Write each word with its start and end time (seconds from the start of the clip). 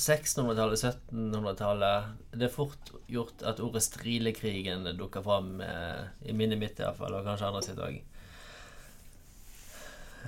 1600-tallet, 0.00 0.80
1700-tallet 0.80 2.04
Det 2.32 2.46
er 2.46 2.54
fort 2.54 2.92
gjort 3.10 3.42
at 3.46 3.60
ordet 3.60 3.82
'strilekrigen' 3.84 4.88
dukker 4.96 5.22
fram 5.22 5.60
eh, 5.60 6.08
i 6.24 6.32
minnet 6.32 6.58
mitt 6.60 6.80
iallfall, 6.80 7.18
og 7.18 7.26
kanskje 7.28 7.50
andre 7.50 7.62
sitt 7.66 7.82
òg. 7.84 8.00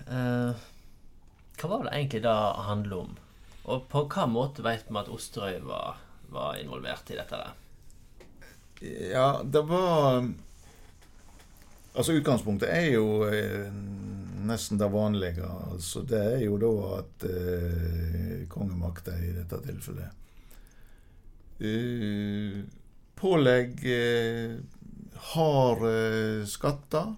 Eh, 0.03 0.63
hva 1.59 1.71
var 1.71 1.85
det 1.87 1.95
egentlig 1.97 2.23
det 2.25 2.37
handlet 2.69 2.99
om? 2.99 3.17
Og 3.73 3.85
på 3.89 4.07
hva 4.11 4.27
måte 4.27 4.65
vet 4.67 4.89
vi 4.89 4.99
at 4.99 5.11
Osterøy 5.13 5.61
var, 5.67 6.01
var 6.33 6.59
involvert 6.59 7.13
i 7.13 7.19
dette? 7.21 7.43
Ja, 8.83 9.43
det 9.45 9.63
var 9.69 10.25
Altså 11.93 12.15
Utgangspunktet 12.17 12.71
er 12.73 12.87
jo 12.95 13.27
eh, 13.29 13.69
nesten 14.49 14.79
det 14.81 14.89
vanlige. 14.93 15.47
Altså 15.73 16.03
Det 16.09 16.21
er 16.37 16.45
jo 16.45 16.59
da 16.61 16.73
at 16.99 17.27
eh, 17.29 18.45
kongemakta 18.53 19.15
i 19.19 19.33
dette 19.37 19.61
tilfellet 19.67 20.19
eh, 21.63 22.63
Pålegg 23.23 23.85
eh, 23.87 24.57
har 25.35 25.85
eh, 25.89 26.47
skatter. 26.47 27.15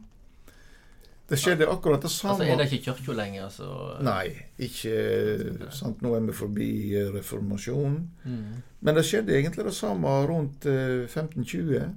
Det 1.28 1.38
skjedde 1.40 1.64
akkurat 1.72 2.02
det 2.04 2.10
samme 2.12 2.34
Altså 2.34 2.44
Er 2.52 2.58
det 2.60 2.66
ikke 2.68 2.92
kirka 2.92 3.14
lenger, 3.16 3.48
så 3.48 3.68
Nei, 4.04 4.34
ikke 4.60 5.70
sant, 5.72 6.02
Nå 6.04 6.12
er 6.18 6.27
vi 6.27 6.34
forbi 6.36 6.70
eh, 6.98 7.08
reformasjonen. 7.14 8.00
Mm. 8.24 8.62
Men 8.84 8.98
det 8.98 9.06
skjedde 9.08 9.32
egentlig 9.38 9.64
det 9.70 9.77
samme 9.77 10.12
rundt 10.28 10.66
eh, 10.68 11.06
1520. 11.08 11.94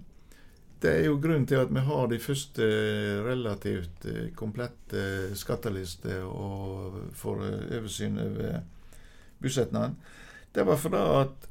Det 0.81 0.91
er 0.94 1.08
jo 1.08 1.17
grunnen 1.17 1.48
til 1.49 1.58
at 1.58 1.72
vi 1.73 1.81
har 1.81 2.09
de 2.12 2.20
første 2.22 2.66
relativt 3.26 4.05
eh, 4.05 4.27
komplette 4.38 5.34
skattelister 5.38 6.22
og 6.27 7.00
får 7.17 7.45
eh, 7.48 7.63
oversyn 7.80 8.20
over 8.22 8.59
bosetningene. 9.41 9.95
Det 10.53 10.66
var 10.66 10.77
fordi 10.77 11.02
at 11.22 11.48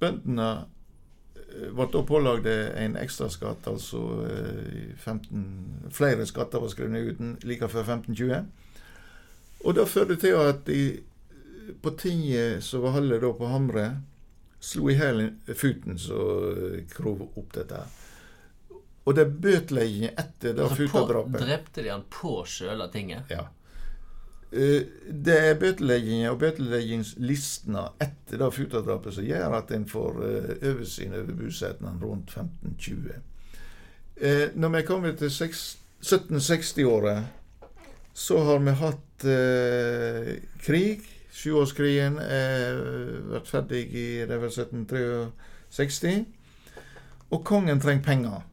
bøndene 0.00 0.48
eh, 1.36 1.68
ble 1.76 1.88
da 1.92 2.02
pålagd 2.08 2.48
en 2.48 2.96
ekstraskatt, 3.00 3.68
altså 3.68 4.00
eh, 4.24 4.96
15, 4.96 5.44
flere 5.92 6.24
skatter 6.28 6.64
var 6.64 6.72
skrevet 6.72 7.12
ut 7.12 7.44
like 7.44 7.68
før 7.68 7.84
1520. 7.84 8.40
Og 9.68 9.76
det 9.76 9.88
førte 9.88 10.16
til 10.16 10.40
at 10.40 10.64
de, 10.64 10.80
på 11.84 11.92
tinget 12.00 12.64
som 12.64 12.88
var 12.88 12.96
holdet 12.96 13.20
på 13.20 13.52
Hamre, 13.52 13.86
slo 14.60 14.88
i 14.88 14.96
hæl 14.96 15.26
futen 15.52 16.00
som 16.00 16.80
krov 16.96 17.28
opp 17.36 17.52
dette. 17.52 17.84
her. 17.84 18.05
Og 19.06 19.14
det 19.14 19.22
er 19.22 19.30
bøtelegging 19.44 20.04
etter 20.10 20.52
det 20.56 20.62
Altså, 20.64 20.76
futadrapet. 20.80 21.40
drepte 21.40 21.82
de 21.82 21.88
han 21.92 22.02
på 22.10 22.40
sjøla 22.50 22.88
tinget? 22.90 23.30
Ja. 23.30 23.44
Eh, 24.52 24.82
Det 25.26 25.36
er 25.50 25.54
bøteleggingen 25.60 26.30
og 26.30 26.38
bøteleggingslistene 26.42 27.84
etter 28.02 28.38
det 28.42 28.48
futadrapet 28.54 29.14
som 29.14 29.24
gjør 29.26 29.54
at 29.60 29.70
en 29.76 29.86
får 29.90 30.12
eh, 30.26 30.68
oversyn 30.72 31.14
over 31.14 31.32
bosetningene 31.38 32.02
rundt 32.02 32.30
1520. 32.34 33.14
Eh, 34.16 34.48
Når 34.54 34.68
vi 34.76 34.82
kommer 34.82 35.12
til 35.18 35.30
1760-året, 35.30 37.24
så 38.14 38.38
har 38.44 38.58
vi 38.64 38.70
hatt 38.80 39.02
krig. 40.66 41.00
Sjuårskrigen 41.36 42.14
ble 42.16 43.40
ferdig 43.44 43.82
i 43.92 44.04
det 44.24 44.32
er 44.32 44.40
vel 44.40 44.50
1763. 44.52 46.24
Og 47.30 47.44
kongen 47.44 47.80
trenger 47.82 48.04
penger. 48.06 48.44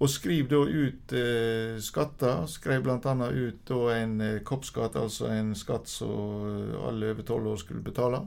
Og 0.00 0.08
skriv 0.08 0.48
da 0.48 0.62
ut 0.64 1.12
eh, 1.12 1.76
skatter. 1.84 2.46
Skrev 2.48 2.86
bl.a. 2.86 3.14
ut 3.28 3.58
da 3.68 3.80
en 3.98 4.20
eh, 4.24 4.38
koppskatt, 4.46 4.96
altså 4.96 5.28
en 5.28 5.52
skatt 5.58 5.90
som 5.92 6.46
eh, 6.48 6.78
alle 6.88 7.12
over 7.12 7.26
tolv 7.28 7.50
år 7.52 7.60
skulle 7.60 7.84
betale. 7.84 8.22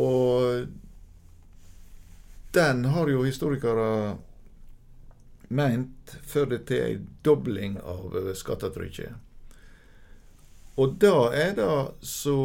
Og 0.00 0.64
den 2.56 2.84
har 2.84 3.12
jo 3.12 3.26
historikere 3.26 4.16
meint 5.50 6.14
førte 6.26 6.62
til 6.66 6.86
ei 6.86 6.96
dobling 7.26 7.76
av 7.82 8.16
eh, 8.16 8.32
skattetrykket. 8.32 9.26
Og 10.80 10.94
da 11.02 11.28
er 11.36 11.52
det 11.58 11.70
så, 12.06 12.36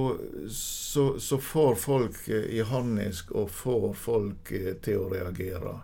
så, 0.52 1.03
så 1.22 1.40
får 1.40 1.75
folk 1.80 2.24
eh, 2.28 2.50
i 2.59 2.64
harnisk 2.66 3.31
og 3.31 3.52
får 3.56 3.92
folk 4.03 4.52
til 4.84 5.06
å 5.06 5.12
reagere. 5.14 5.78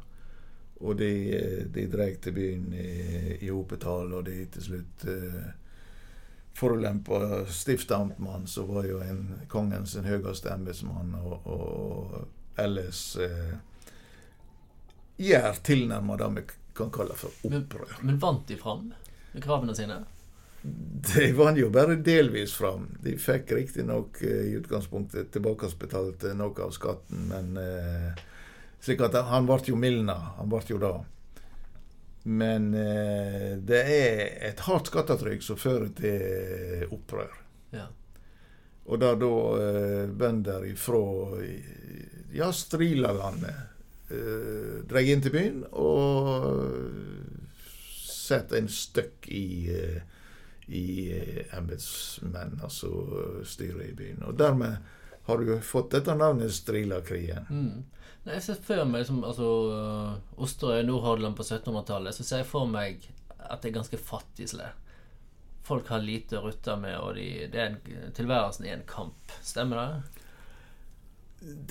Og 0.82 0.98
de, 0.98 1.12
eh, 1.38 1.58
de 1.70 1.88
dreg 1.92 2.20
til 2.24 2.34
byen 2.36 2.70
i, 2.74 2.92
i 3.46 3.50
hopetall, 3.50 4.14
og 4.18 4.26
de 4.26 4.46
til 4.54 4.66
slutt 4.66 5.06
eh, 5.10 5.42
forulempa 6.58 7.46
stiftamtmann, 7.48 8.48
som 8.48 8.70
var 8.74 8.88
jo 8.90 9.02
en 9.06 9.26
kongens 9.50 9.96
en 9.96 10.10
høyeste 10.10 10.52
embetsmann, 10.54 11.14
og, 11.22 11.46
og 11.46 12.62
ellers 12.62 13.04
eh, 13.22 13.54
gjør 15.22 15.62
tilnærma 15.64 16.18
det 16.18 16.32
vi 16.38 16.48
kan 16.78 16.92
kalle 16.94 17.18
for 17.20 17.46
opprør. 17.48 18.00
Men 18.02 18.20
vant 18.22 18.48
de 18.48 18.58
fram 18.58 18.90
med 19.32 19.44
kravene 19.44 19.76
sine? 19.78 20.02
De 20.62 21.32
vant 21.34 21.58
jo 21.58 21.72
bare 21.74 21.96
delvis 22.06 22.54
fram. 22.54 22.86
De 23.02 23.16
fikk 23.18 23.56
riktignok 23.58 24.22
eh, 24.26 24.52
i 24.52 24.58
utgangspunktet 24.60 25.32
tilbakebetalt 25.34 26.28
eh, 26.30 26.38
noe 26.38 26.68
av 26.68 26.76
skatten, 26.76 27.26
men 27.32 27.58
eh, 27.58 28.22
slik 28.82 29.02
at 29.06 29.18
han 29.30 29.48
ble 29.50 29.60
jo 29.66 29.78
mildna. 29.80 30.18
Han 30.40 30.52
ble 30.52 30.62
jo 30.70 30.80
det. 30.82 30.94
Men 32.24 32.74
eh, 32.78 33.58
det 33.58 33.82
er 33.82 34.22
et 34.52 34.62
hardt 34.68 34.92
skattetrykk 34.92 35.42
som 35.46 35.58
fører 35.58 35.90
til 35.98 36.86
opprør. 36.94 37.34
Ja. 37.74 37.88
Og 38.86 39.02
da 39.02 39.16
da 39.18 39.34
eh, 39.62 40.06
bønder 40.10 40.68
ifra 40.70 41.02
ja, 42.36 42.52
Strilalandet 42.54 44.14
eh, 44.14 44.78
drar 44.90 45.10
inn 45.10 45.24
til 45.26 45.34
byen 45.34 45.64
og 45.72 46.46
setter 48.12 48.62
en 48.62 48.70
støkk 48.72 49.30
i 49.34 49.46
eh, 49.74 50.02
i 50.72 51.12
eh, 51.12 51.58
embetsmenn, 51.58 52.60
altså 52.64 52.88
eh, 52.88 53.46
styret 53.48 53.90
i 53.90 53.96
byen. 53.96 54.24
Og 54.24 54.38
dermed 54.40 54.78
har 55.26 55.42
du 55.42 55.56
fått 55.62 55.92
dette 55.96 56.16
navnet 56.18 56.54
Strilakrigen. 56.54 57.48
Mm. 57.50 57.84
Nei, 58.24 58.36
jeg 58.38 58.46
ser 58.46 58.62
for 58.66 58.86
meg 58.86 59.04
liksom, 59.04 59.24
altså, 59.26 59.50
Osterøy, 60.42 60.84
Nordhordland 60.86 61.38
på 61.38 61.46
1700-tallet, 61.46 62.18
så 62.18 62.26
ser 62.26 62.44
jeg 62.44 62.52
for 62.52 62.70
meg 62.70 63.08
at 63.42 63.62
det 63.62 63.72
er 63.72 63.80
ganske 63.80 63.98
fattig 63.98 64.52
sled. 64.52 64.78
Folk 65.66 65.90
har 65.94 66.04
lite 66.04 66.40
å 66.40 66.46
rutte 66.46 66.76
med, 66.82 66.98
og 67.00 67.16
de, 67.18 67.48
det 67.54 67.62
er 67.62 67.72
en, 67.72 68.12
tilværelsen 68.18 68.68
er 68.68 68.78
en 68.78 68.88
kamp. 68.90 69.34
Stemmer 69.46 69.82
det? 69.82 70.22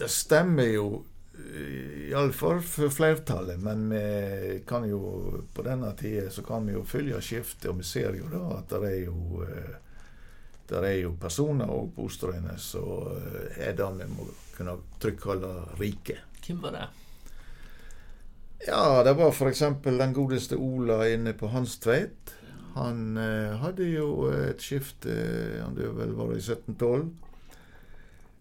Det 0.00 0.10
stemmer 0.10 0.70
jo 0.70 0.86
iallfall 2.10 2.60
for 2.62 2.90
flertallet, 2.92 3.60
men 3.62 3.86
vi 3.90 4.62
kan 4.66 4.88
jo 4.88 5.44
på 5.54 5.62
denne 5.62 5.92
tida 5.96 6.30
så 6.30 6.42
kan 6.42 6.66
vi 6.66 6.74
jo 6.74 6.84
følge 6.84 7.20
skiftet, 7.24 7.70
og 7.70 7.78
vi 7.80 7.86
ser 7.86 8.18
jo 8.18 8.28
da 8.32 8.42
at 8.58 8.74
det 8.74 8.90
er 8.90 9.04
jo 9.06 9.44
eh, 9.46 9.78
der 10.70 10.86
er 10.86 10.96
jo 11.00 11.14
personer 11.20 11.70
og 11.70 11.92
på 11.96 12.06
Osterøyene 12.08 12.56
som 12.62 13.10
eh, 13.16 13.60
er 13.68 13.76
det 13.78 13.88
vi 13.98 14.08
må 14.14 14.26
kunne 14.56 14.78
trygt 15.02 15.22
kalle 15.24 15.52
rike. 15.80 16.18
Hvem 16.46 16.62
var 16.62 16.76
det? 16.76 16.88
Ja, 18.66 19.02
det 19.04 19.16
var 19.16 19.32
f.eks. 19.32 19.62
den 19.84 20.14
godeste 20.14 20.56
Ola 20.60 21.02
inne 21.08 21.32
på 21.32 21.48
Hanstveit. 21.48 22.34
Han 22.76 23.16
eh, 23.18 23.56
hadde 23.58 23.88
jo 23.88 24.28
et 24.30 24.62
skifte 24.62 25.10
Han 25.64 25.74
døde 25.74 25.96
vel 25.96 26.14
var 26.14 26.30
det 26.30 26.38
i 26.38 26.46
1712. 26.52 27.10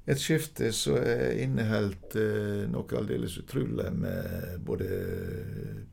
Et 0.09 0.17
skifte 0.17 0.71
som 0.73 0.97
eh, 0.97 1.43
inneholdt 1.43 2.15
eh, 2.17 2.65
noe 2.71 2.97
aldeles 2.97 3.37
utrolig 3.41 3.91
med 3.93 4.61
både 4.65 4.87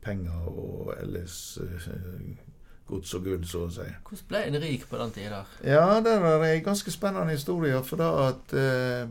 penger 0.01 0.47
og 0.49 0.93
ellers 0.97 1.57
eh, 1.61 1.89
gods 2.87 3.13
og 3.17 3.25
gull, 3.27 3.43
så 3.47 3.65
å 3.65 3.71
si. 3.71 3.87
Hvordan 4.07 4.29
ble 4.29 4.43
en 4.47 4.61
rik 4.63 4.85
på 4.89 4.99
den 5.01 5.11
tida? 5.15 5.41
Ja, 5.63 5.99
det 6.03 6.13
er 6.17 6.45
en 6.47 6.63
ganske 6.63 6.93
spennende 6.93 7.35
historie, 7.35 7.81
for 7.83 8.01
da 8.01 8.11
at 8.29 8.55
eh, 8.55 9.09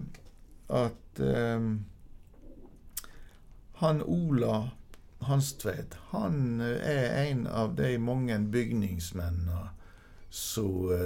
at 0.69 1.20
eh, 1.20 1.61
han 3.76 4.02
Ola 4.02 4.70
Hanstveit, 5.19 5.96
han 6.11 6.61
eh, 6.61 6.76
er 6.90 7.25
en 7.31 7.46
av 7.46 7.75
de 7.76 7.99
mange 7.99 8.38
bygningsmennene 8.52 9.69
som 10.31 10.90
uh, 10.90 10.96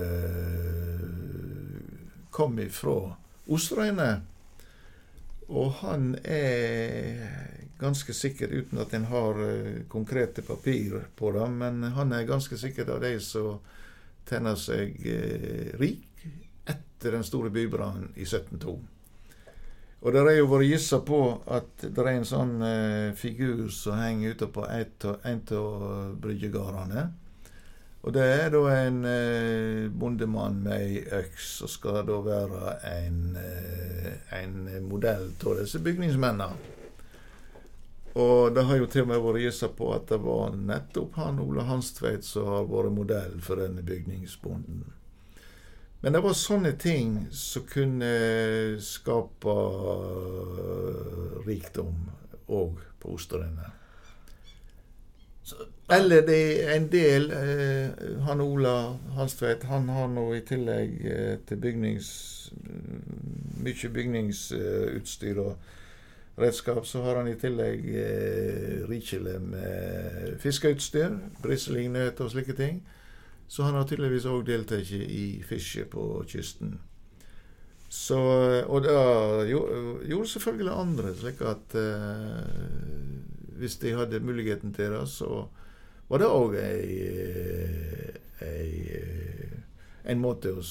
kom 2.31 2.58
ifra 2.58 3.14
Osterøyene. 3.46 4.22
Og 5.50 5.72
han 5.82 6.17
er 6.25 7.69
ganske 7.81 8.15
sikker, 8.15 8.53
uten 8.53 8.81
at 8.82 8.94
en 8.94 9.09
har 9.11 9.43
eh, 9.47 9.82
konkrete 9.88 10.43
papir 10.47 11.00
på 11.17 11.32
det, 11.32 11.49
men 11.50 11.82
han 11.97 12.12
er 12.12 12.29
ganske 12.29 12.59
sikkert 12.61 12.93
av 12.94 13.03
de 13.05 13.17
som 13.25 13.59
tjener 14.29 14.56
seg 14.61 14.97
eh, 15.09 15.75
rik 15.81 16.06
etter 16.69 17.17
den 17.17 17.27
store 17.27 17.50
bybrannen 17.50 18.12
i 18.17 18.27
1702. 18.29 18.79
Og 20.00 20.15
det 20.15 20.21
har 20.25 20.32
jo 20.32 20.49
vært 20.49 20.71
gissa 20.71 21.00
på 21.05 21.21
at 21.53 21.82
det 21.82 22.05
er 22.05 22.15
en 22.15 22.29
sånn 22.29 22.55
eh, 22.65 23.09
figur 23.17 23.67
som 23.75 23.99
henger 24.00 24.37
ute 24.37 24.49
på 24.53 24.65
en 24.65 25.43
av 25.59 26.15
bryggegardene. 26.23 27.11
Og 28.00 28.15
det 28.17 28.23
er 28.25 28.47
da 28.49 28.62
en 28.73 29.03
eh, 29.05 29.91
bondemann 29.93 30.62
med 30.65 30.73
ei 30.73 31.03
øks 31.19 31.50
som 31.59 31.69
skal 31.69 32.00
da 32.09 32.17
være 32.25 32.79
en, 32.94 33.19
eh, 33.37 34.15
en 34.41 34.55
modell 34.88 35.29
av 35.44 35.59
disse 35.61 35.82
bygningsmennene. 35.85 36.80
Og 38.18 38.54
det 38.54 38.64
har 38.66 38.80
jo 38.80 38.86
til 38.90 39.04
og 39.04 39.10
med 39.12 39.22
vært 39.22 39.44
gjessa 39.44 39.68
på 39.76 39.92
at 39.94 40.08
det 40.10 40.18
var 40.24 40.56
nettopp 40.56 41.18
han 41.20 41.38
Ole 41.42 41.66
Hanstveit 41.68 42.26
som 42.26 42.48
har 42.50 42.70
vært 42.70 42.94
modell 42.96 43.36
for 43.44 43.62
denne 43.62 43.84
bygningsbonden. 43.86 44.88
Men 46.00 46.16
det 46.16 46.22
var 46.24 46.34
sånne 46.34 46.72
ting 46.80 47.26
som 47.30 47.66
kunne 47.68 48.14
skape 48.82 49.56
rikdom 51.46 52.08
òg 52.50 52.80
på 53.00 53.14
Osterøyene. 53.14 53.68
Eller 55.90 56.22
det 56.22 56.40
er 56.62 56.76
en 56.76 56.86
del 56.92 57.24
eh, 57.34 58.18
Han 58.22 58.40
Ola 58.44 58.74
Hanstveit 59.16 59.64
han 59.66 59.88
har 59.90 60.06
nå 60.12 60.28
i 60.36 60.44
tillegg 60.46 60.92
eh, 61.10 61.32
til 61.48 61.58
bygnings 61.58 62.10
mye 63.60 63.90
bygningsutstyr 63.96 65.40
og 65.42 65.72
redskap, 66.40 66.87
så 66.87 67.02
har 67.04 67.20
han 67.20 67.28
i 67.31 67.37
tillegg 67.38 67.87
eh, 68.00 68.88
rikelig 68.88 69.38
med 69.42 70.38
fiskeutstyr, 70.42 71.16
brislingnøt 71.42 72.20
og 72.20 72.31
slike 72.32 72.56
ting. 72.58 72.81
Så 73.50 73.66
han 73.66 73.75
har 73.75 73.88
tydeligvis 73.88 74.28
òg 74.31 74.46
deltatt 74.46 74.92
i 74.94 75.42
fisket 75.46 75.90
på 75.90 76.25
kysten. 76.31 76.78
Så, 77.90 78.19
og 78.70 78.84
det 78.84 78.94
gjorde 79.50 80.28
selvfølgelig 80.31 80.75
andre, 80.75 81.14
slik 81.19 81.40
at 81.42 81.75
eh, 81.75 82.37
hvis 83.58 83.81
de 83.82 83.96
hadde 83.98 84.22
muligheten 84.22 84.75
til 84.75 84.94
det, 84.94 85.06
så 85.10 85.46
var 86.08 86.22
det 86.22 86.31
òg 86.31 86.54
en 90.10 90.22
måte 90.22 90.54
å 90.54 90.62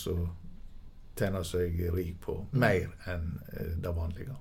tjene 1.19 1.41
seg 1.47 1.79
rik 1.93 2.19
på. 2.23 2.35
Mer 2.51 2.93
enn 3.09 3.33
eh, 3.53 3.75
det 3.83 3.93
vanlige. 3.95 4.35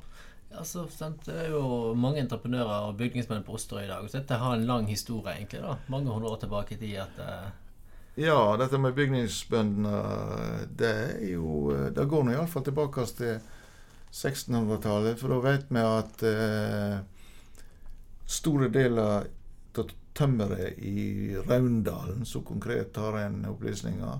Altså, 0.57 0.87
Det 1.27 1.35
er 1.35 1.51
jo 1.51 1.95
mange 1.95 2.21
entreprenører 2.21 2.89
og 2.89 2.97
bygningsmenn 2.97 3.45
på 3.45 3.53
Osterøy 3.53 3.85
i 3.85 3.89
dag. 3.89 4.11
Så 4.11 4.19
dette 4.19 4.35
har 4.35 4.55
en 4.55 4.67
lang 4.67 4.89
historie, 4.89 5.35
egentlig. 5.37 5.61
da. 5.61 5.77
Mange 5.89 6.11
hundre 6.11 6.31
år 6.31 6.37
tilbake 6.37 6.75
i 6.75 6.79
tid. 6.79 6.97
at... 6.97 7.19
Uh... 7.19 7.51
Ja, 8.19 8.57
dette 8.57 8.79
med 8.79 8.95
bygningsbøndene, 8.95 9.99
det 10.79 10.89
er 10.89 11.33
jo 11.33 11.71
Det 11.95 12.09
går 12.09 12.25
nå 12.25 12.33
iallfall 12.33 12.65
tilbake 12.65 13.05
til 13.07 13.39
1600-tallet. 14.13 15.19
For 15.19 15.29
da 15.29 15.39
vet 15.45 15.69
vi 15.71 15.85
at 15.85 16.25
uh, 16.27 16.99
store 18.27 18.69
deler 18.69 19.29
av 19.79 19.93
tømmeret 20.19 20.79
i 20.83 21.37
Raundalen, 21.47 22.25
så 22.27 22.41
konkret 22.43 22.97
har 22.97 23.21
en 23.21 23.45
opplysninger, 23.47 24.19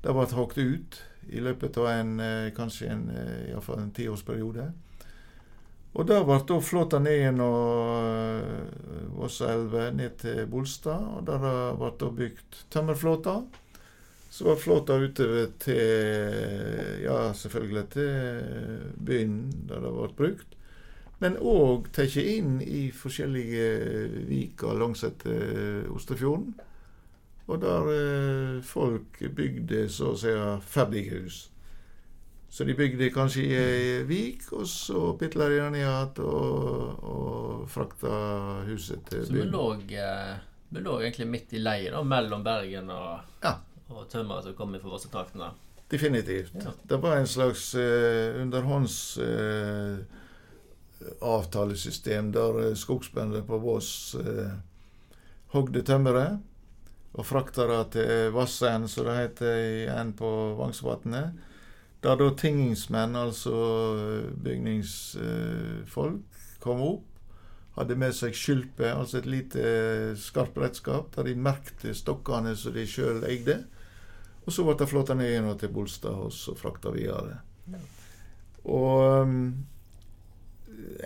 det 0.00 0.12
ble 0.16 0.24
hogd 0.36 0.58
ut 0.58 0.96
i 1.28 1.40
løpet 1.40 1.76
av 1.80 1.88
en, 1.90 2.14
kanskje 2.56 2.88
en, 2.92 3.04
iallfall 3.50 3.82
en 3.82 3.92
tiårsperiode. 3.92 4.70
Og 5.94 6.06
der 6.10 6.24
ble 6.26 6.40
da 6.42 6.56
flåta 6.58 6.98
ned 6.98 7.20
gjennom 7.20 7.52
uh, 7.54 9.04
Vosseelva 9.14 9.90
ned 9.94 10.16
til 10.24 10.42
Bolstad. 10.50 11.04
Og 11.18 11.22
der 11.28 11.44
ble 11.78 11.90
da 12.00 12.08
bygd 12.18 12.58
tømmerflåta. 12.74 13.36
Så 14.34 14.48
var 14.48 14.58
flåta 14.58 14.96
utover 14.98 15.52
til 15.62 17.04
Ja, 17.04 17.30
selvfølgelig 17.38 17.84
til 17.94 18.90
byen 18.98 19.38
der 19.68 19.86
det 19.86 19.94
ble 19.94 20.10
brukt. 20.18 20.58
Men 21.22 21.38
òg 21.38 21.86
tatt 21.94 22.18
inn 22.18 22.58
i 22.58 22.88
forskjellige 22.90 23.68
viker 24.26 24.74
langsetter 24.80 25.86
Ostefjorden. 25.94 26.56
Og 27.46 27.60
der 27.62 27.90
uh, 27.94 28.62
folk 28.66 29.22
bygde 29.36 29.86
så 29.92 30.10
å 30.10 30.18
si 30.18 30.34
ferdige 30.74 31.22
hus. 31.22 31.44
Så 32.54 32.64
de 32.64 32.74
bygde 32.78 33.08
kanskje 33.10 33.42
i 33.42 33.54
ei 33.58 34.02
vik, 34.06 34.44
og 34.54 34.68
så 34.70 35.08
pitla 35.18 35.48
de 35.50 35.56
den 35.58 35.74
igjen 35.80 36.18
og, 36.22 37.00
og 37.02 37.62
frakta 37.66 38.10
huset 38.68 39.00
til 39.08 39.24
byen. 39.24 39.26
Så 39.26 39.38
vi 39.40 39.46
lå, 39.50 39.62
eh, 39.98 40.34
vi 40.70 40.82
lå 40.84 40.92
egentlig 41.00 41.26
midt 41.32 41.54
i 41.58 41.62
leiet, 41.64 41.96
mellom 42.06 42.44
Bergen 42.46 42.92
og, 42.94 43.24
ja. 43.42 43.56
og 43.90 44.04
tømmeret 44.12 44.46
som 44.46 44.54
kom 44.54 44.76
fra 44.78 44.92
Vossetraktene? 44.92 45.48
Definitivt. 45.90 46.54
Ja. 46.62 46.70
Det 46.92 46.98
var 47.02 47.16
en 47.16 47.26
slags 47.26 47.72
eh, 47.74 48.38
underhånds 48.42 48.98
eh, 49.18 49.98
der 51.18 52.60
uh, 52.60 52.74
skogsbønder 52.74 53.42
på 53.42 53.58
Voss 53.58 54.14
eh, 54.14 54.54
hogde 55.56 55.82
tømmeret 55.82 56.38
og 57.14 57.26
frakta 57.26 57.66
det 57.66 57.82
til 57.98 58.30
Vassend, 58.34 58.86
som 58.90 59.10
det 59.10 59.18
heter 59.18 59.58
igjen 59.58 60.14
på 60.14 60.30
Vangsvatnet. 60.62 61.34
Da 62.04 62.12
da 62.20 62.26
tingingsmenn, 62.36 63.16
altså 63.16 63.56
eh, 63.96 64.26
bygningsfolk, 64.44 66.24
kom 66.60 66.80
opp, 66.84 67.06
hadde 67.78 67.96
med 67.98 68.12
seg 68.14 68.36
skylpe, 68.36 68.90
altså 68.92 69.18
et 69.18 69.28
lite 69.30 69.60
eh, 69.64 70.16
skarpt 70.20 70.58
redskap, 70.60 71.16
der 71.16 71.22
de 71.30 71.34
merkte 71.34 71.94
stokkene 71.96 72.52
som 72.60 72.72
de 72.76 72.84
sjøl 72.88 73.24
eide. 73.28 73.64
Og 74.44 74.52
så 74.52 74.64
ble 74.66 74.74
det 74.76 74.90
flåta 74.90 75.16
ned 75.16 75.30
igjen 75.32 75.48
til 75.58 75.72
Bolstad 75.72 76.14
og 76.26 76.32
så 76.36 76.52
frakta 76.58 76.92
videre. 76.92 77.40
Og 78.64 79.22
um, 79.24 79.64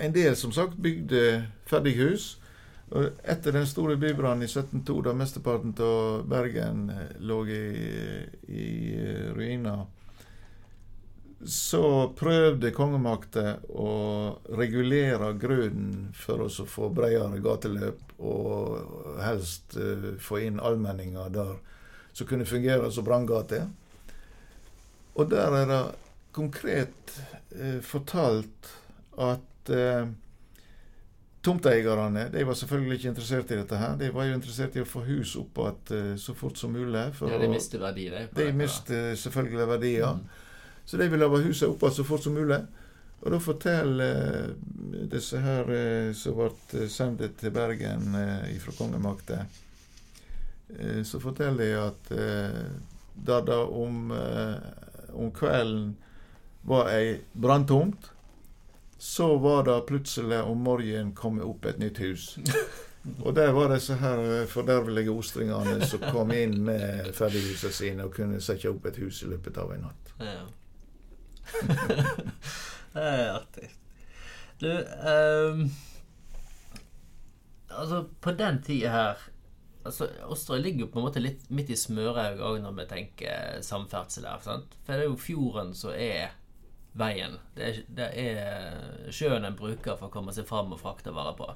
en 0.03 0.15
del, 0.15 0.35
som 0.37 0.53
sagt, 0.53 0.83
bygde 0.83 1.47
ferdighus. 1.71 2.41
Og 2.91 3.11
etter 3.23 3.53
den 3.53 3.67
store 3.69 3.99
bybrannen 4.01 4.43
i 4.43 4.51
1702, 4.51 5.03
da 5.05 5.13
mesteparten 5.15 5.75
av 5.85 6.27
Bergen 6.27 6.91
eh, 6.91 7.15
lå 7.21 7.43
i, 7.47 7.63
i 8.49 8.67
ruiner, 9.37 9.85
så 11.47 12.11
prøvde 12.19 12.73
kongemakta 12.75 13.59
å 13.71 13.91
regulere 14.59 15.31
grunnen 15.39 16.09
for 16.17 16.43
å 16.43 16.67
få 16.67 16.89
bredere 16.95 17.39
gateløp, 17.43 18.01
og 18.19 19.21
helst 19.23 19.77
uh, 19.79 20.17
få 20.19 20.43
inn 20.49 20.59
allmenninger 20.59 21.31
der 21.31 21.53
som 22.11 22.27
kunne 22.27 22.49
fungere 22.49 22.91
som 22.91 23.07
branngater. 23.07 23.69
Og 25.15 25.29
der 25.31 25.55
er 25.61 25.71
det 25.71 25.83
konkret 26.35 27.15
uh, 27.55 27.79
fortalt 27.87 28.73
at 29.23 29.71
uh, 29.71 30.11
tomteeierne 31.47 32.27
de 32.35 32.43
var 32.51 32.59
selvfølgelig 32.59 32.99
ikke 32.99 33.13
interessert 33.13 33.55
i 33.55 33.61
dette. 33.61 33.79
her. 33.79 33.95
De 34.03 34.11
var 34.11 34.27
jo 34.27 34.35
interessert 34.41 34.75
i 34.75 34.83
å 34.83 34.91
få 34.91 35.05
hus 35.07 35.37
opp 35.39 35.63
igjen 35.63 35.95
så 36.19 36.35
fort 36.35 36.59
som 36.59 36.75
mulig. 36.75 37.07
ja, 37.15 37.39
De 37.39 37.49
mister 37.49 37.79
verdier. 37.79 38.27
De 38.35 38.51
mister 38.53 39.15
selvfølgelig 39.15 39.71
verdier. 39.71 40.19
Mm. 40.19 40.45
Så 40.89 40.97
de 40.97 41.09
vil 41.13 41.21
ha 41.21 41.29
huset 41.29 41.69
oppe 41.69 41.91
så 41.93 42.05
fort 42.05 42.23
som 42.25 42.33
mulig. 42.33 42.63
Og 43.21 43.33
da 43.35 43.39
forteller 43.43 44.13
eh, 44.25 45.05
disse 45.13 45.41
her 45.43 45.69
eh, 45.75 46.11
som 46.17 46.37
ble 46.39 46.51
eh, 46.79 46.87
sendt 46.89 47.25
til 47.41 47.53
Bergen 47.53 48.15
fra 48.63 48.75
kongemakta, 48.79 49.43
eh, 50.79 51.03
så 51.05 51.21
forteller 51.21 51.65
de 51.65 51.73
at 51.83 52.13
da 53.29 53.41
det 53.43 53.57
om, 53.59 54.13
om 55.13 55.33
kvelden 55.35 55.97
var 56.71 56.93
ei 56.95 57.17
branntomt, 57.33 58.13
så 58.99 59.33
var 59.43 59.65
det 59.67 59.81
plutselig 59.89 60.39
om 60.47 60.63
morgenen 60.63 61.11
kommet 61.19 61.45
opp 61.45 61.67
et 61.67 61.83
nytt 61.83 61.99
hus. 61.99 62.31
Og 63.27 63.35
der 63.35 63.51
var 63.53 63.75
disse 63.75 63.97
her 63.99 64.47
fordervelige 64.51 65.11
ostringene 65.11 65.87
som 65.87 66.07
kom 66.13 66.33
inn 66.35 66.57
med 66.67 67.11
ferdighusene 67.17 67.75
sine 67.75 68.07
og 68.07 68.15
kunne 68.15 68.41
sette 68.45 68.71
opp 68.71 68.89
et 68.91 69.03
hus 69.03 69.23
i 69.25 69.31
løpet 69.33 69.59
av 69.59 69.75
en 69.75 69.87
natt. 69.89 70.15
Ja. 70.23 70.47
det 72.95 73.05
er 73.05 73.35
artig. 73.35 73.69
Du 74.59 74.71
um, 74.71 75.69
Altså, 77.69 78.05
på 78.21 78.33
den 78.35 78.63
tida 78.65 78.91
her 78.91 79.21
altså, 79.85 80.09
Osterøy 80.27 80.63
ligger 80.63 80.87
jo 80.87 80.91
på 80.93 80.99
en 80.99 81.07
måte 81.07 81.23
litt 81.23 81.45
midt 81.55 81.71
i 81.71 81.79
smørauget 81.79 82.43
òg 82.43 82.61
når 82.65 82.77
vi 82.81 82.87
tenker 82.91 83.63
samferdsel 83.65 84.27
her. 84.29 84.43
Sant? 84.45 84.77
For 84.85 84.95
det 84.95 85.05
er 85.05 85.11
jo 85.11 85.21
fjorden 85.21 85.75
som 85.77 85.95
er 85.95 86.35
veien. 86.99 87.37
Det 87.55 87.69
er, 87.69 87.81
det 87.95 88.09
er 88.19 89.13
sjøen 89.15 89.47
en 89.47 89.59
bruker 89.59 89.99
for 89.99 90.09
å 90.09 90.13
komme 90.13 90.35
seg 90.35 90.49
fram 90.49 90.73
og 90.75 90.83
frakte 90.83 91.15
varer 91.15 91.37
på. 91.39 91.53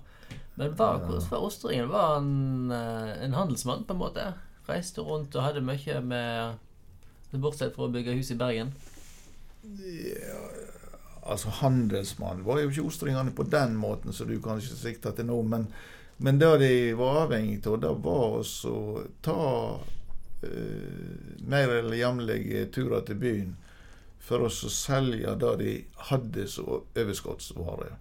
Men 0.61 0.77
var, 0.79 1.03
var 1.09 1.47
Osterøyen 1.47 1.91
var 1.91 2.19
en, 2.21 2.71
eh, 2.77 3.13
en 3.25 3.37
handelsmann, 3.37 3.87
på 3.89 3.97
en 3.97 4.03
måte? 4.03 4.27
Reiste 4.69 5.03
rundt 5.03 5.35
og 5.35 5.47
hadde 5.47 5.65
mye 5.65 6.01
med 6.05 7.41
Bortsett 7.43 7.75
fra 7.75 7.89
å 7.89 7.93
bygge 7.93 8.15
hus 8.19 8.31
i 8.35 8.39
Bergen? 8.39 8.75
Altså 11.23 11.53
Handelsmann 11.61 12.43
var 12.45 12.61
jo 12.61 12.71
ikke 12.71 12.87
ostringene 12.89 13.35
på 13.35 13.47
den 13.47 13.77
måten 13.79 14.13
som 14.13 14.29
du 14.29 14.41
kanskje 14.43 14.75
sikter 14.79 15.15
til 15.15 15.29
nå, 15.29 15.39
men, 15.47 15.69
men 16.19 16.39
det 16.41 16.51
de 16.65 16.73
var 16.99 17.25
avhengig 17.27 17.61
av, 17.71 17.79
det 17.83 17.93
var 18.03 18.41
å 18.43 18.79
ta 19.23 19.45
eh, 20.43 21.37
mer 21.47 21.77
eller 21.79 22.01
jevnlige 22.01 22.65
turer 22.75 23.07
til 23.07 23.21
byen 23.23 23.53
for 24.23 24.47
å 24.47 24.51
selge 24.51 25.35
det 25.39 25.53
de 25.63 25.77
hadde 26.11 26.47
som 26.51 26.83
overskuddsvare. 26.99 27.93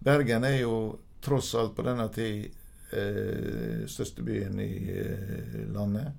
Bergen 0.00 0.46
er 0.46 0.60
jo 0.62 0.74
tross 1.20 1.52
alt 1.58 1.74
på 1.76 1.84
denne 1.86 2.06
tid 2.14 2.50
eh, 2.96 3.86
største 3.90 4.24
byen 4.26 4.60
i 4.62 4.72
eh, 4.94 5.56
landet. 5.74 6.12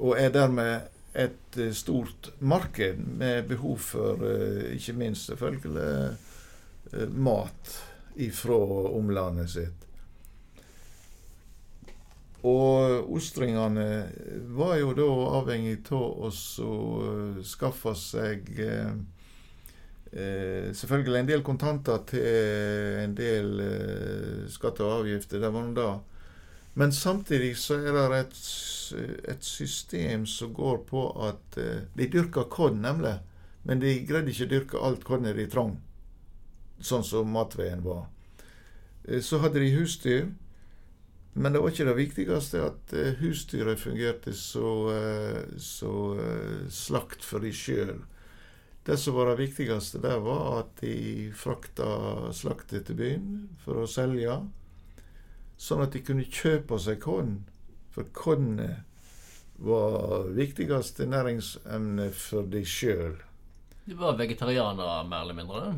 og 0.00 0.18
er 0.18 0.30
dermed 0.32 0.88
et 1.14 1.58
eh, 1.58 1.72
stort 1.76 2.32
marked 2.40 2.98
med 3.18 3.48
behov 3.48 3.78
for 3.78 4.24
eh, 4.24 4.72
ikke 4.76 4.96
minst 4.96 5.28
selvfølgelig 5.28 6.16
eh, 6.92 7.08
mat 7.12 7.78
ifra 8.16 8.58
omlandet 8.92 9.50
sitt. 9.50 9.88
Og 12.42 13.12
ostringene 13.14 13.86
var 14.56 14.76
jo 14.80 14.94
da 14.98 15.08
avhengig 15.38 15.84
av 15.94 16.26
å 16.26 16.30
skaffe 17.46 17.92
seg 17.94 18.48
eh, 18.58 18.96
selvfølgelig 20.74 21.20
en 21.20 21.30
del 21.30 21.44
kontanter 21.46 22.02
til 22.10 22.98
en 23.04 23.14
del 23.14 23.62
eh, 23.62 24.50
skatter 24.50 24.88
og 24.88 25.04
avgifter. 25.04 25.38
Det 25.38 25.52
var 25.54 25.68
nå 25.68 25.76
da. 25.76 25.92
Men 26.74 26.92
samtidig 26.92 27.56
så 27.60 27.76
er 27.76 27.92
det 27.92 28.18
et, 28.18 28.38
et 29.34 29.44
system 29.44 30.24
som 30.26 30.54
går 30.56 30.84
på 30.88 31.04
at 31.28 31.58
eh, 31.60 31.84
de 31.96 32.08
dyrker 32.08 32.48
korn, 32.52 32.80
nemlig. 32.84 33.18
Men 33.68 33.82
de 33.82 33.98
greide 34.08 34.32
ikke 34.32 34.46
å 34.48 34.52
dyrke 34.52 34.84
alt 34.88 35.04
kornet 35.04 35.36
de 35.36 35.46
trong, 35.52 35.76
sånn 36.80 37.04
som 37.04 37.28
matveien 37.34 37.84
var. 37.84 38.06
Eh, 39.04 39.20
så 39.20 39.42
hadde 39.42 39.60
de 39.60 39.74
husdyr. 39.76 40.30
Men 41.32 41.54
det 41.54 41.62
var 41.64 41.72
ikke 41.72 41.88
det 41.88 41.96
viktigste 41.96 42.64
at 42.64 42.96
eh, 42.96 43.20
husdyret 43.20 43.80
fungerte 43.80 44.34
så, 44.36 44.72
så 45.56 45.92
slakt 46.68 47.24
for 47.24 47.44
de 47.44 47.52
sjøl. 47.56 48.00
Det 48.84 48.98
som 48.98 49.14
var 49.14 49.30
det 49.30 49.44
viktigste 49.44 50.00
der, 50.02 50.18
var 50.24 50.64
at 50.64 50.80
de 50.80 51.30
frakta 51.36 52.32
slaktet 52.34 52.88
til 52.88 52.98
byen 52.98 53.30
for 53.64 53.84
å 53.84 53.88
selge 53.88 54.40
sånn 55.62 55.84
at 55.84 55.94
de 55.94 56.02
kunne 56.04 56.26
kjøpe 56.26 56.78
seg 56.82 57.00
korn. 57.02 57.36
For 57.92 58.08
kornet 58.16 58.82
var 59.62 60.30
viktigste 60.34 61.06
næringsemne 61.10 62.08
for 62.16 62.48
de 62.50 62.64
sjøl. 62.66 63.18
De 63.84 63.96
var 63.98 64.16
vegetarianere, 64.18 65.02
mer 65.10 65.26
eller 65.26 65.38
mindre? 65.38 65.74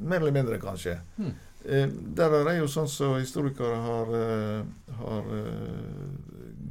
Mer 0.00 0.20
eller 0.20 0.34
mindre, 0.34 0.60
kanskje. 0.62 0.98
Hmm. 1.16 1.34
Eh, 1.64 1.88
der 1.88 2.36
er 2.38 2.46
det 2.48 2.56
jo 2.58 2.68
sånn 2.70 2.88
som 2.90 3.12
så 3.14 3.20
historikere 3.20 3.80
har, 3.84 4.08
uh, 4.10 4.94
har 4.98 5.28
uh, 5.30 6.06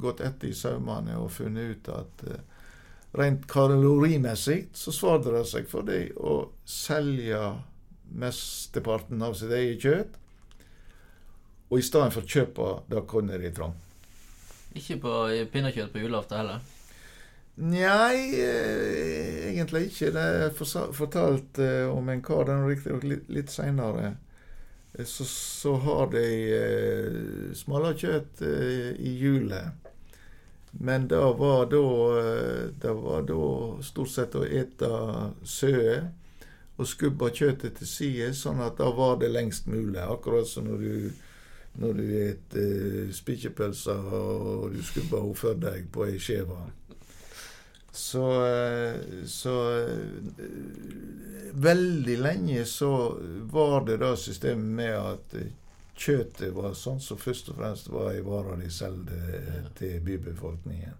gått 0.02 0.20
etter 0.20 0.50
i 0.50 0.56
saumene 0.56 1.16
og 1.16 1.30
funnet 1.32 1.76
ut 1.76 1.92
at 1.94 2.24
rent 3.16 3.46
kalorimessig 3.48 4.66
så 4.76 4.92
svarer 4.92 5.38
det 5.38 5.46
seg 5.48 5.68
for 5.70 5.86
dem 5.88 6.10
å 6.20 6.36
selge 6.68 7.40
mesteparten 8.12 9.24
av 9.24 9.36
sitt 9.38 9.52
eget 9.56 9.86
kjøtt 9.86 10.18
og 11.72 11.80
i 11.80 11.86
stedet 11.86 12.12
for 12.12 12.28
kjøpe 12.28 12.68
det 12.92 13.00
kornet 13.08 13.40
de 13.40 13.50
trang. 13.56 13.72
Ikke 14.76 14.98
på 15.00 15.12
pinnekjøtt 15.52 15.92
på 15.94 16.02
julaften 16.04 16.42
heller? 16.42 16.60
Nei, 17.54 18.40
eh, 18.40 19.48
egentlig 19.52 19.86
ikke. 19.88 20.10
Det 20.12 20.22
er 20.22 20.92
fortalt 20.96 21.58
eh, 21.60 21.88
om 21.88 22.08
en 22.08 22.22
kar, 22.24 22.46
den 22.48 22.64
riktignok 22.68 23.04
litt, 23.04 23.26
litt 23.28 23.52
seinere. 23.52 24.14
Eh, 24.94 25.04
så, 25.04 25.24
så, 25.28 25.74
har 25.84 26.12
de 26.12 26.24
eh, 26.56 27.52
smalakjøtt 27.56 28.44
eh, 28.48 28.92
i 28.96 29.16
hjulet. 29.20 29.72
Men 30.80 31.04
det 31.08 31.20
var 31.36 31.66
da 31.68 31.82
eh, 32.20 32.62
Det 32.80 32.92
var 32.96 33.26
da 33.28 33.42
stort 33.84 34.12
sett 34.12 34.36
å 34.36 34.46
ete 34.48 34.88
søe 35.44 35.98
og 36.80 36.88
skubbe 36.88 37.28
kjøttet 37.28 37.76
til 37.78 37.86
side, 37.88 38.30
sånn 38.34 38.62
at 38.64 38.78
da 38.80 38.88
var 38.96 39.18
det 39.20 39.28
lengst 39.28 39.68
mulig. 39.68 40.00
Akkurat 40.00 40.48
som 40.48 40.64
når 40.70 40.80
du 40.80 41.10
når 41.80 41.92
du 41.92 42.04
et 42.20 42.56
uh, 42.58 43.12
spikkepølser 43.14 44.12
og 44.12 44.72
du 44.74 44.82
skubber 44.84 45.22
henne 45.24 45.38
for 45.38 45.60
deg 45.60 45.88
på 45.92 46.06
ei 46.06 46.18
skive. 46.20 46.58
Så, 47.92 48.24
uh, 48.24 49.24
så 49.28 49.56
uh, 49.88 50.50
Veldig 51.52 52.14
lenge 52.16 52.62
så 52.64 52.88
var 53.52 53.82
det 53.84 53.98
da 54.00 54.14
systemet 54.16 54.70
med 54.78 54.94
at 54.96 55.34
kjøttet 56.00 56.54
var 56.56 56.72
sånn 56.72 57.00
som 57.04 57.20
først 57.20 57.50
og 57.52 57.58
fremst 57.58 57.90
var 57.92 58.14
ei 58.14 58.22
vare 58.24 58.56
de 58.56 58.70
solgte 58.72 59.18
til 59.76 59.98
bybefolkningen. 60.00 60.96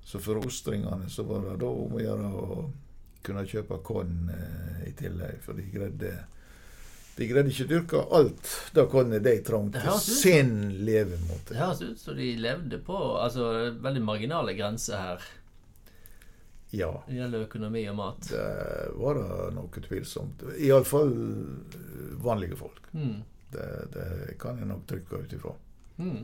Så 0.00 0.16
for 0.24 0.40
ostringene 0.40 1.10
så 1.12 1.26
var 1.28 1.44
det 1.44 1.58
da 1.60 1.68
om 1.68 1.92
å 1.92 2.00
gjøre 2.00 2.30
å 2.40 2.56
kunne 3.22 3.44
kjøpe 3.52 3.82
korn 3.84 4.32
i 4.88 4.94
tillegg, 4.96 5.44
for 5.44 5.60
de 5.60 5.68
greide 5.68 6.14
de 7.16 7.28
greide 7.28 7.52
ikke 7.52 7.66
å 7.66 7.70
dyrke 7.70 8.02
alt 8.18 8.52
det 8.72 8.86
kornet 8.92 9.24
de 9.24 9.36
trengte 9.44 9.82
til 9.84 10.00
sin 10.00 10.54
levemåte. 10.86 11.52
Det 11.52 11.60
høres 11.60 11.82
ut 11.84 12.00
som 12.00 12.16
de 12.16 12.32
levde 12.40 12.80
på 12.86 12.98
altså, 13.20 13.52
veldig 13.84 14.04
marginale 14.06 14.56
grenser 14.56 14.96
her. 14.96 15.30
Ja. 16.72 16.92
Det 17.04 17.18
gjelder 17.18 17.44
økonomi 17.44 17.82
og 17.90 17.98
mat. 17.98 18.30
Det 18.30 18.46
var 18.96 19.20
da 19.20 19.50
noe 19.52 19.82
tvilsomt. 19.84 20.46
Iallfall 20.56 21.12
vanlige 22.24 22.56
folk. 22.56 22.86
Mm. 22.96 23.18
Det, 23.52 23.66
det 23.92 24.38
kan 24.40 24.56
jeg 24.56 24.70
nok 24.70 24.86
trykke 24.88 25.20
ut 25.20 25.34
ifra. 25.36 25.52
Mm. 26.00 26.22